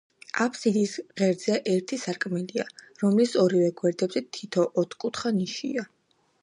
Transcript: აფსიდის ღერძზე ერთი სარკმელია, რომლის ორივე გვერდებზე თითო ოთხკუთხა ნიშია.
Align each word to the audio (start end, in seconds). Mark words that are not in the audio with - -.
აფსიდის 0.43 0.93
ღერძზე 1.21 1.57
ერთი 1.75 1.99
სარკმელია, 2.05 2.65
რომლის 3.05 3.37
ორივე 3.45 3.69
გვერდებზე 3.83 4.27
თითო 4.39 4.69
ოთხკუთხა 4.85 5.39
ნიშია. 5.43 5.89